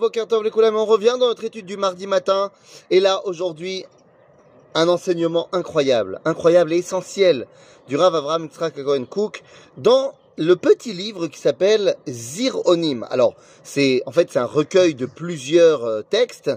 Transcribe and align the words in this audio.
On 0.00 0.84
revient 0.86 1.16
dans 1.18 1.26
notre 1.26 1.44
étude 1.44 1.66
du 1.66 1.76
mardi 1.76 2.06
matin. 2.06 2.50
Et 2.90 3.00
là, 3.00 3.20
aujourd'hui, 3.24 3.84
un 4.74 4.88
enseignement 4.88 5.48
incroyable, 5.52 6.20
incroyable 6.24 6.72
et 6.72 6.78
essentiel 6.78 7.46
du 7.88 7.96
Rav 7.96 8.14
Avram 8.14 8.44
Yitzhak 8.44 8.82
Cohen 8.82 9.04
Cook 9.06 9.42
dans 9.76 10.14
le 10.36 10.54
petit 10.54 10.92
livre 10.92 11.26
qui 11.26 11.40
s'appelle 11.40 11.96
Zironim. 12.06 13.06
Alors, 13.10 13.34
c'est 13.64 14.02
en 14.06 14.12
fait 14.12 14.30
c'est 14.30 14.38
un 14.38 14.44
recueil 14.44 14.94
de 14.94 15.06
plusieurs 15.06 15.84
euh, 15.84 16.02
textes 16.08 16.50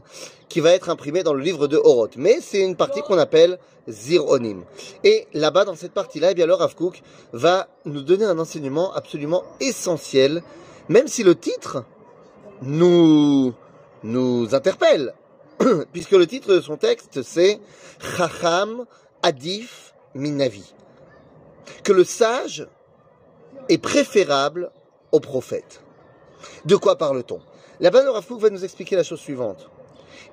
qui 0.50 0.60
va 0.60 0.74
être 0.74 0.90
imprimé 0.90 1.24
dans 1.24 1.34
le 1.34 1.42
livre 1.42 1.68
de 1.68 1.78
Horoth. 1.78 2.18
Mais 2.18 2.40
c'est 2.42 2.62
une 2.62 2.76
partie 2.76 3.02
qu'on 3.02 3.18
appelle 3.18 3.58
Zironim. 3.90 4.66
Et 5.04 5.26
là-bas, 5.34 5.66
dans 5.66 5.76
cette 5.76 5.94
partie-là, 5.94 6.32
eh 6.32 6.34
bien, 6.36 6.46
le 6.46 6.54
Rav 6.54 6.76
Cook 6.76 7.02
va 7.34 7.70
nous 7.86 8.02
donner 8.02 8.26
un 8.26 8.38
enseignement 8.38 8.94
absolument 8.94 9.44
essentiel, 9.60 10.44
même 10.90 11.08
si 11.08 11.24
le 11.24 11.34
titre 11.34 11.86
nous, 12.62 13.54
nous 14.04 14.54
interpelle, 14.54 15.14
puisque 15.92 16.12
le 16.12 16.28
titre 16.28 16.54
de 16.54 16.62
son 16.62 16.78
texte 16.78 17.22
c'est 17.24 17.60
Chacham 18.00 18.86
Adif 19.24 19.94
Minavi, 20.16 20.74
que 21.84 21.92
le 21.92 22.04
sage 22.04 22.68
est 23.70 23.78
préférable 23.78 24.72
au 25.12 25.20
prophète. 25.20 25.82
De 26.66 26.76
quoi 26.76 26.98
parle-t-on? 26.98 27.40
La 27.80 27.90
bas 27.90 28.04
le 28.04 28.12
va 28.12 28.50
nous 28.50 28.64
expliquer 28.64 28.96
la 28.96 29.04
chose 29.04 29.20
suivante. 29.20 29.70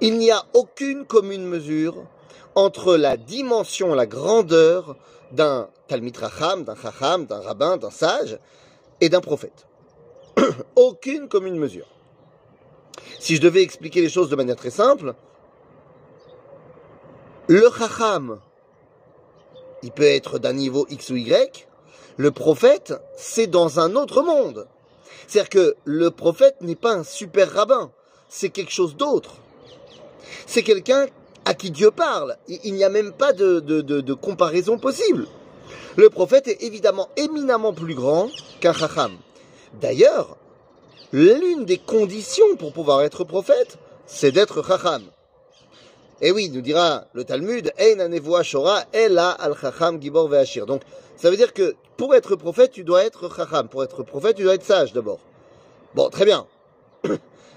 Il 0.00 0.18
n'y 0.18 0.30
a 0.30 0.44
aucune 0.54 1.06
commune 1.06 1.44
mesure 1.44 2.04
entre 2.54 2.96
la 2.96 3.16
dimension, 3.16 3.94
la 3.94 4.06
grandeur 4.06 4.96
d'un 5.32 5.68
Talmid 5.86 6.16
Racham, 6.16 6.64
d'un 6.64 6.76
Chacham, 6.76 7.26
d'un 7.26 7.40
rabbin, 7.40 7.76
d'un 7.76 7.90
sage 7.90 8.38
et 9.00 9.08
d'un 9.08 9.20
prophète. 9.20 9.66
aucune 10.76 11.28
commune 11.28 11.56
mesure. 11.56 11.86
Si 13.18 13.36
je 13.36 13.40
devais 13.40 13.62
expliquer 13.62 14.00
les 14.00 14.08
choses 14.08 14.28
de 14.28 14.36
manière 14.36 14.56
très 14.56 14.70
simple, 14.70 15.14
le 17.48 17.68
chacham, 17.76 18.40
il 19.82 19.90
peut 19.90 20.02
être 20.02 20.38
d'un 20.38 20.52
niveau 20.52 20.86
X 20.90 21.10
ou 21.10 21.16
Y, 21.16 21.66
le 22.16 22.30
prophète, 22.30 22.94
c'est 23.16 23.46
dans 23.46 23.80
un 23.80 23.94
autre 23.94 24.22
monde. 24.22 24.66
C'est-à-dire 25.26 25.50
que 25.50 25.76
le 25.84 26.10
prophète 26.10 26.56
n'est 26.60 26.74
pas 26.74 26.92
un 26.92 27.04
super 27.04 27.52
rabbin, 27.52 27.90
c'est 28.28 28.50
quelque 28.50 28.72
chose 28.72 28.96
d'autre. 28.96 29.36
C'est 30.46 30.62
quelqu'un 30.62 31.06
à 31.44 31.54
qui 31.54 31.70
Dieu 31.70 31.90
parle. 31.90 32.36
Il 32.48 32.74
n'y 32.74 32.84
a 32.84 32.88
même 32.88 33.12
pas 33.12 33.32
de, 33.32 33.60
de, 33.60 34.14
comparaison 34.14 34.78
possible. 34.78 35.26
Le 35.96 36.10
prophète 36.10 36.48
est 36.48 36.62
évidemment 36.62 37.08
éminemment 37.16 37.72
plus 37.72 37.94
grand 37.94 38.30
qu'un 38.60 38.72
chacham. 38.72 39.12
D'ailleurs, 39.80 40.36
l'une 41.12 41.64
des 41.64 41.78
conditions 41.78 42.56
pour 42.56 42.72
pouvoir 42.72 43.02
être 43.02 43.24
prophète, 43.24 43.78
c'est 44.06 44.32
d'être 44.32 44.66
chacham. 44.66 45.02
Et 46.20 46.32
oui, 46.32 46.50
nous 46.50 46.60
dira 46.60 47.04
le 47.12 47.24
Talmud, 47.24 47.72
shora 48.42 48.84
al 48.92 49.54
chacham 49.60 50.00
gibor 50.00 50.28
ve'ashir. 50.28 50.66
Donc, 50.66 50.82
ça 51.16 51.30
veut 51.30 51.36
dire 51.36 51.52
que 51.52 51.76
pour 51.96 52.14
être 52.14 52.36
prophète, 52.36 52.72
tu 52.72 52.84
dois 52.84 53.04
être 53.04 53.34
chacham. 53.34 53.68
Pour 53.68 53.84
être 53.84 54.02
prophète, 54.02 54.36
tu 54.36 54.42
dois 54.42 54.54
être 54.54 54.64
sage 54.64 54.92
d'abord. 54.92 55.20
Bon, 55.94 56.10
très 56.10 56.24
bien. 56.24 56.46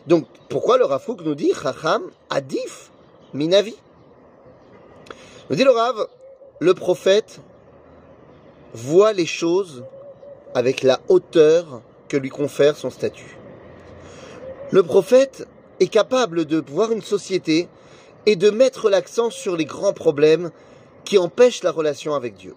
Donc, 0.08 0.26
pourquoi 0.50 0.78
le 0.78 0.86
Rafouk 0.86 1.22
nous 1.22 1.36
dit 1.36 1.54
chacham 1.54 2.04
adif 2.30 2.92
minavi? 3.34 3.76
Nous 5.50 5.56
dit 5.56 5.64
le 5.64 5.72
Rav, 5.72 6.08
le 6.60 6.74
prophète 6.74 7.42
voit 8.74 9.14
les 9.14 9.26
choses 9.26 9.84
avec 10.54 10.82
la 10.82 11.00
hauteur 11.10 11.82
que 12.08 12.18
lui 12.18 12.30
confère 12.30 12.78
son 12.78 12.90
statut. 12.90 13.38
Le 14.72 14.84
prophète 14.84 15.46
est 15.82 15.88
capable 15.88 16.46
de 16.46 16.64
voir 16.66 16.94
une 16.94 17.02
société 17.02 17.68
et 18.26 18.38
de 18.38 18.50
mettre 18.50 18.90
l'accent 18.90 19.30
sur 19.30 19.58
les 19.58 19.66
grands 19.66 19.92
problèmes 19.92 20.52
qui 21.04 21.18
empêchent 21.18 21.64
la 21.64 21.72
relation 21.72 22.16
avec 22.16 22.36
Dieu. 22.36 22.56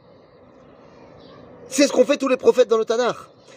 C'est 1.69 1.89
ce 1.89 1.93
qu'ont 1.93 2.05
fait 2.05 2.17
tous 2.17 2.29
les 2.29 2.37
prophètes 2.37 2.69
dans 2.69 2.79
le 2.79 2.85
Tanakh. 2.85 3.17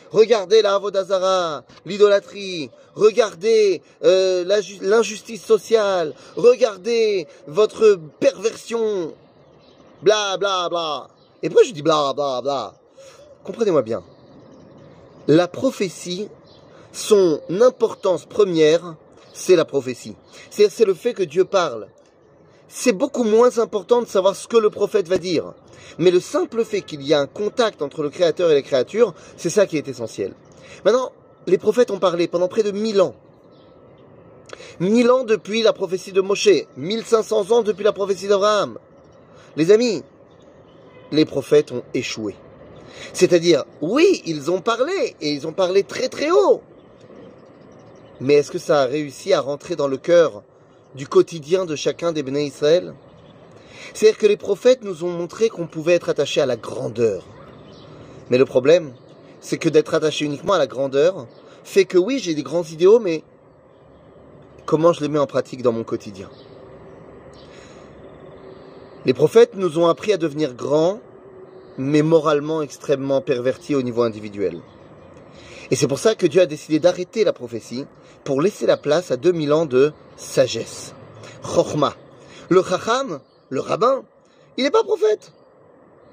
Regardez 0.09 0.63
la 0.63 0.73
Avodazara, 0.73 1.65
l'idolâtrie, 1.85 2.71
regardez 2.95 3.83
euh, 4.03 4.43
l'injustice 4.81 5.43
sociale, 5.43 6.13
regardez 6.35 7.27
votre 7.45 7.99
perversion, 8.19 9.13
bla 10.01 10.37
bla 10.37 10.67
bla. 10.69 11.09
Et 11.43 11.49
pourquoi 11.49 11.67
je 11.67 11.73
dis 11.73 11.83
bla 11.83 12.13
bla 12.13 12.41
bla? 12.41 12.73
Comprenez-moi 13.43 13.83
bien. 13.83 14.01
La 15.27 15.47
prophétie 15.47 16.29
son 16.97 17.41
importance 17.61 18.25
première, 18.25 18.95
c'est 19.31 19.55
la 19.55 19.65
prophétie. 19.65 20.15
C'est 20.49 20.83
le 20.83 20.95
fait 20.95 21.13
que 21.13 21.21
Dieu 21.21 21.45
parle. 21.45 21.89
C'est 22.67 22.91
beaucoup 22.91 23.23
moins 23.23 23.59
important 23.59 24.01
de 24.01 24.07
savoir 24.07 24.35
ce 24.35 24.47
que 24.47 24.57
le 24.57 24.71
prophète 24.71 25.07
va 25.07 25.19
dire. 25.19 25.53
Mais 25.99 26.09
le 26.09 26.19
simple 26.19 26.65
fait 26.65 26.81
qu'il 26.81 27.03
y 27.03 27.13
a 27.13 27.19
un 27.19 27.27
contact 27.27 27.83
entre 27.83 28.01
le 28.01 28.09
Créateur 28.09 28.49
et 28.49 28.55
les 28.55 28.63
créatures, 28.63 29.13
c'est 29.37 29.51
ça 29.51 29.67
qui 29.67 29.77
est 29.77 29.87
essentiel. 29.87 30.33
Maintenant, 30.85 31.11
les 31.45 31.59
prophètes 31.59 31.91
ont 31.91 31.99
parlé 31.99 32.27
pendant 32.27 32.47
près 32.47 32.63
de 32.63 32.71
mille 32.71 32.99
ans. 32.99 33.13
Mille 34.79 35.11
ans 35.11 35.23
depuis 35.23 35.61
la 35.61 35.73
prophétie 35.73 36.13
de 36.13 36.21
Moshe, 36.21 36.49
1500 36.77 37.51
ans 37.51 37.61
depuis 37.61 37.83
la 37.83 37.93
prophétie 37.93 38.27
d'Abraham. 38.27 38.79
Les 39.55 39.69
amis, 39.69 40.01
les 41.11 41.25
prophètes 41.25 41.71
ont 41.71 41.83
échoué. 41.93 42.35
C'est-à-dire, 43.13 43.65
oui, 43.81 44.23
ils 44.25 44.49
ont 44.49 44.61
parlé, 44.61 45.15
et 45.21 45.29
ils 45.29 45.45
ont 45.45 45.53
parlé 45.53 45.83
très 45.83 46.09
très 46.09 46.31
haut. 46.31 46.63
Mais 48.19 48.35
est-ce 48.35 48.51
que 48.51 48.57
ça 48.57 48.81
a 48.81 48.85
réussi 48.85 49.33
à 49.33 49.41
rentrer 49.41 49.75
dans 49.75 49.87
le 49.87 49.97
cœur 49.97 50.43
du 50.95 51.07
quotidien 51.07 51.65
de 51.65 51.75
chacun 51.75 52.11
des 52.11 52.23
Béné 52.23 52.45
Israël? 52.45 52.93
C'est-à-dire 53.93 54.17
que 54.17 54.25
les 54.25 54.37
prophètes 54.37 54.83
nous 54.83 55.03
ont 55.03 55.11
montré 55.11 55.49
qu'on 55.49 55.67
pouvait 55.67 55.93
être 55.93 56.09
attaché 56.09 56.41
à 56.41 56.45
la 56.45 56.55
grandeur. 56.55 57.25
Mais 58.29 58.37
le 58.37 58.45
problème, 58.45 58.93
c'est 59.39 59.57
que 59.57 59.69
d'être 59.69 59.93
attaché 59.93 60.25
uniquement 60.25 60.53
à 60.53 60.57
la 60.57 60.67
grandeur 60.67 61.27
fait 61.63 61.85
que 61.85 61.97
oui, 61.97 62.19
j'ai 62.19 62.33
des 62.33 62.43
grands 62.43 62.63
idéaux, 62.63 62.99
mais 62.99 63.23
comment 64.65 64.93
je 64.93 65.01
les 65.01 65.09
mets 65.09 65.19
en 65.19 65.27
pratique 65.27 65.61
dans 65.61 65.73
mon 65.73 65.83
quotidien? 65.83 66.29
Les 69.05 69.13
prophètes 69.13 69.55
nous 69.55 69.77
ont 69.77 69.87
appris 69.87 70.11
à 70.11 70.17
devenir 70.17 70.53
grands, 70.53 70.99
mais 71.77 72.01
moralement 72.01 72.61
extrêmement 72.61 73.21
pervertis 73.21 73.75
au 73.75 73.81
niveau 73.81 74.01
individuel. 74.01 74.59
Et 75.69 75.75
c'est 75.75 75.87
pour 75.87 75.99
ça 75.99 76.15
que 76.15 76.27
Dieu 76.27 76.41
a 76.41 76.45
décidé 76.45 76.79
d'arrêter 76.79 77.23
la 77.23 77.33
prophétie 77.33 77.85
pour 78.23 78.41
laisser 78.41 78.65
la 78.65 78.77
place 78.77 79.11
à 79.11 79.17
2000 79.17 79.53
ans 79.53 79.65
de 79.65 79.93
sagesse. 80.15 80.93
Chochma. 81.43 81.93
Le 82.49 82.63
chacham, 82.63 83.19
le 83.49 83.59
rabbin, 83.59 84.03
il 84.57 84.63
n'est 84.63 84.71
pas 84.71 84.83
prophète. 84.83 85.33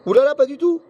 Oulala, 0.06 0.34
pas 0.34 0.47
du 0.47 0.59
tout. 0.59 0.82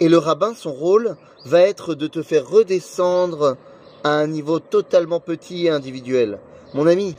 Et 0.00 0.08
le 0.08 0.18
rabbin, 0.18 0.54
son 0.54 0.72
rôle 0.72 1.16
va 1.44 1.60
être 1.60 1.94
de 1.94 2.06
te 2.06 2.22
faire 2.22 2.48
redescendre 2.48 3.56
à 4.04 4.10
un 4.10 4.26
niveau 4.26 4.58
totalement 4.58 5.20
petit 5.20 5.66
et 5.66 5.70
individuel. 5.70 6.40
Mon 6.74 6.86
ami, 6.86 7.16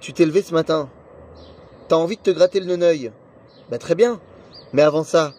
tu 0.00 0.12
t'es 0.12 0.26
levé 0.26 0.42
ce 0.42 0.54
matin. 0.54 0.88
T'as 1.88 1.96
envie 1.96 2.16
de 2.16 2.22
te 2.22 2.30
gratter 2.30 2.60
le 2.60 2.76
neuil. 2.76 3.10
Ben 3.70 3.78
très 3.78 3.94
bien. 3.94 4.20
Mais 4.72 4.82
avant 4.82 5.02
ça, 5.02 5.32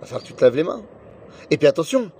va 0.00 0.06
falloir 0.06 0.22
que 0.22 0.26
tu 0.26 0.34
te 0.34 0.44
laves 0.44 0.56
les 0.56 0.64
mains. 0.64 0.82
Et 1.50 1.56
puis 1.56 1.68
attention, 1.68 2.10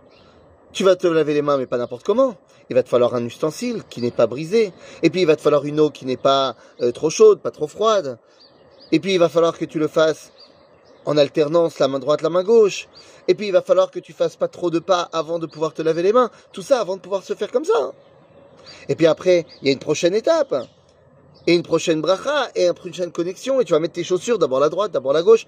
tu 0.72 0.84
vas 0.84 0.96
te 0.96 1.06
laver 1.06 1.34
les 1.34 1.42
mains, 1.42 1.56
mais 1.56 1.66
pas 1.66 1.78
n'importe 1.78 2.04
comment. 2.04 2.36
Il 2.68 2.76
va 2.76 2.82
te 2.82 2.88
falloir 2.88 3.14
un 3.14 3.24
ustensile 3.24 3.82
qui 3.90 4.00
n'est 4.00 4.12
pas 4.12 4.26
brisé. 4.26 4.72
Et 5.02 5.10
puis 5.10 5.22
il 5.22 5.26
va 5.26 5.36
te 5.36 5.42
falloir 5.42 5.64
une 5.64 5.80
eau 5.80 5.90
qui 5.90 6.06
n'est 6.06 6.16
pas 6.16 6.54
euh, 6.80 6.92
trop 6.92 7.10
chaude, 7.10 7.40
pas 7.40 7.50
trop 7.50 7.66
froide. 7.66 8.18
Et 8.92 9.00
puis 9.00 9.14
il 9.14 9.18
va 9.18 9.28
falloir 9.28 9.58
que 9.58 9.64
tu 9.64 9.78
le 9.78 9.88
fasses 9.88 10.32
en 11.04 11.16
alternance 11.16 11.78
la 11.78 11.88
main 11.88 11.98
droite, 11.98 12.22
la 12.22 12.30
main 12.30 12.44
gauche. 12.44 12.88
Et 13.26 13.34
puis 13.34 13.48
il 13.48 13.52
va 13.52 13.62
falloir 13.62 13.90
que 13.90 13.98
tu 13.98 14.12
fasses 14.12 14.36
pas 14.36 14.48
trop 14.48 14.70
de 14.70 14.78
pas 14.78 15.08
avant 15.12 15.38
de 15.38 15.46
pouvoir 15.46 15.74
te 15.74 15.82
laver 15.82 16.02
les 16.02 16.12
mains. 16.12 16.30
Tout 16.52 16.62
ça 16.62 16.80
avant 16.80 16.96
de 16.96 17.00
pouvoir 17.00 17.24
se 17.24 17.34
faire 17.34 17.50
comme 17.50 17.64
ça. 17.64 17.92
Et 18.88 18.94
puis 18.94 19.06
après, 19.06 19.46
il 19.62 19.66
y 19.66 19.70
a 19.70 19.72
une 19.72 19.78
prochaine 19.78 20.14
étape. 20.14 20.54
Et 21.46 21.54
une 21.54 21.62
prochaine 21.62 22.02
bracha, 22.02 22.50
et 22.54 22.66
une 22.66 22.74
prochaine 22.74 23.10
connexion. 23.10 23.60
Et 23.60 23.64
tu 23.64 23.72
vas 23.72 23.80
mettre 23.80 23.94
tes 23.94 24.04
chaussures, 24.04 24.38
d'abord 24.38 24.60
la 24.60 24.68
droite, 24.68 24.92
d'abord 24.92 25.12
la 25.12 25.22
gauche. 25.22 25.46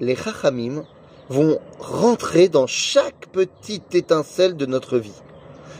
Les 0.00 0.16
chachamim, 0.16 0.84
vont 1.28 1.58
rentrer 1.78 2.48
dans 2.48 2.66
chaque 2.66 3.26
petite 3.32 3.94
étincelle 3.94 4.56
de 4.56 4.66
notre 4.66 4.98
vie. 4.98 5.22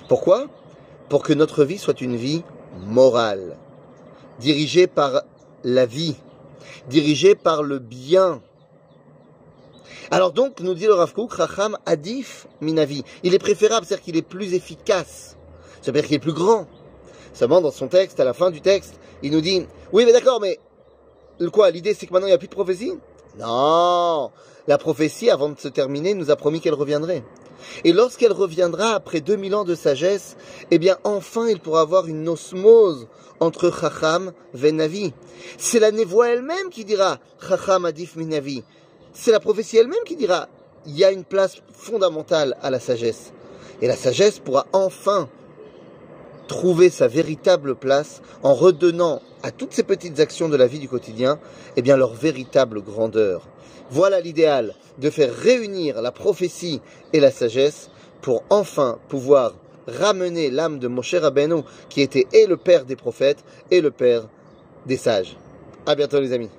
Pourquoi? 0.08 0.46
Pour 1.08 1.22
que 1.22 1.32
notre 1.32 1.64
vie 1.64 1.78
soit 1.78 2.00
une 2.00 2.16
vie 2.16 2.42
morale, 2.86 3.56
dirigée 4.38 4.86
par 4.86 5.22
la 5.62 5.86
vie, 5.86 6.16
dirigée 6.88 7.34
par 7.34 7.62
le 7.62 7.78
bien. 7.78 8.42
Alors 10.10 10.32
donc, 10.32 10.60
nous 10.60 10.74
dit 10.74 10.86
le 10.86 10.94
Rav 10.94 11.12
Kook, 11.12 11.32
Racham 11.32 11.78
Adif 11.86 12.46
Minavi. 12.60 13.04
Il 13.22 13.34
est 13.34 13.38
préférable, 13.38 13.86
c'est-à-dire 13.86 14.04
qu'il 14.04 14.16
est 14.16 14.22
plus 14.22 14.54
efficace, 14.54 15.36
c'est-à-dire 15.80 16.04
qu'il 16.04 16.16
est 16.16 16.20
plus 16.20 16.32
grand. 16.32 16.66
Seulement, 17.32 17.60
dans 17.60 17.70
son 17.70 17.88
texte, 17.88 18.20
à 18.20 18.24
la 18.24 18.34
fin 18.34 18.50
du 18.50 18.60
texte, 18.60 18.98
il 19.22 19.32
nous 19.32 19.40
dit, 19.40 19.66
oui, 19.92 20.04
mais 20.04 20.12
d'accord, 20.12 20.40
mais 20.40 20.58
quoi? 21.52 21.70
L'idée, 21.70 21.94
c'est 21.94 22.06
que 22.06 22.12
maintenant, 22.12 22.28
il 22.28 22.30
n'y 22.30 22.34
a 22.34 22.38
plus 22.38 22.48
de 22.48 22.54
prophétie? 22.54 22.92
Non, 23.38 24.30
la 24.68 24.78
prophétie, 24.78 25.30
avant 25.30 25.48
de 25.48 25.58
se 25.58 25.68
terminer, 25.68 26.14
nous 26.14 26.30
a 26.30 26.36
promis 26.36 26.60
qu'elle 26.60 26.74
reviendrait. 26.74 27.24
Et 27.84 27.92
lorsqu'elle 27.92 28.32
reviendra 28.32 28.90
après 28.94 29.20
2000 29.20 29.54
ans 29.54 29.64
de 29.64 29.74
sagesse, 29.74 30.36
eh 30.70 30.78
bien 30.78 30.98
enfin 31.04 31.48
il 31.48 31.60
pourra 31.60 31.80
avoir 31.80 32.06
une 32.06 32.28
osmose 32.28 33.08
entre 33.40 33.70
Chacham 33.70 34.32
et. 34.52 35.12
C'est 35.58 35.80
la 35.80 35.90
névoie 35.90 36.28
elle-même 36.28 36.70
qui 36.70 36.84
dira 36.84 37.18
Chacham 37.40 37.84
adif 37.84 38.16
minavi. 38.16 38.64
C'est 39.12 39.32
la 39.32 39.40
prophétie 39.40 39.78
elle-même 39.78 40.04
qui 40.04 40.16
dira 40.16 40.48
il 40.86 40.96
y 40.96 41.04
a 41.04 41.10
une 41.10 41.24
place 41.24 41.56
fondamentale 41.72 42.56
à 42.62 42.70
la 42.70 42.78
sagesse. 42.78 43.32
Et 43.80 43.86
la 43.86 43.96
sagesse 43.96 44.38
pourra 44.38 44.66
enfin 44.72 45.28
trouver 46.46 46.90
sa 46.90 47.08
véritable 47.08 47.74
place 47.74 48.22
en 48.42 48.54
redonnant 48.54 49.20
à 49.42 49.50
toutes 49.50 49.72
ces 49.72 49.82
petites 49.82 50.20
actions 50.20 50.48
de 50.48 50.56
la 50.56 50.66
vie 50.66 50.78
du 50.78 50.88
quotidien, 50.88 51.38
eh 51.76 51.82
bien 51.82 51.96
leur 51.96 52.14
véritable 52.14 52.82
grandeur. 52.82 53.46
Voilà 53.90 54.20
l'idéal 54.20 54.74
de 54.98 55.10
faire 55.10 55.34
réunir 55.34 56.00
la 56.00 56.12
prophétie 56.12 56.80
et 57.12 57.20
la 57.20 57.30
sagesse 57.30 57.90
pour 58.22 58.42
enfin 58.48 58.98
pouvoir 59.08 59.54
ramener 59.86 60.50
l'âme 60.50 60.78
de 60.78 60.88
Moshe 60.88 61.14
Rabbeinu 61.14 61.62
qui 61.90 62.00
était 62.00 62.26
et 62.32 62.46
le 62.46 62.56
père 62.56 62.84
des 62.84 62.96
prophètes 62.96 63.44
et 63.70 63.80
le 63.80 63.90
père 63.90 64.26
des 64.86 64.96
sages. 64.96 65.36
À 65.86 65.94
bientôt 65.94 66.20
les 66.20 66.32
amis. 66.32 66.50